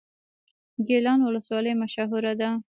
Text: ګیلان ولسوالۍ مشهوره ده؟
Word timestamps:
ګیلان 0.87 1.19
ولسوالۍ 1.23 1.73
مشهوره 1.81 2.33
ده؟ 2.39 2.49